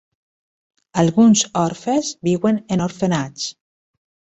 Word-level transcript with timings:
Alguns 1.03 1.43
orfes 1.65 2.11
viuen 2.29 2.59
en 2.77 2.85
orfenats. 2.89 3.49